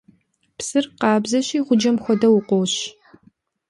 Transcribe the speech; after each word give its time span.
Псыр 0.57 0.85
къабзэщи, 0.99 1.59
гъуджэм 1.65 1.97
хуэдэу, 2.03 2.35
укъощ. 2.39 2.73